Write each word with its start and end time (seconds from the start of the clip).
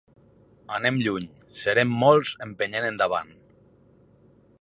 Anem 0.77 0.95
lluny, 1.07 1.27
serem 1.63 1.93
molts 2.05 2.31
empenyent 2.47 2.87
endavant. 2.91 3.31